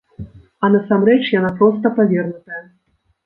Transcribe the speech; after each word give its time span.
А 0.63 0.69
насамрэч 0.75 1.19
яна 1.39 1.51
проста 1.59 1.91
павернутая. 1.99 2.61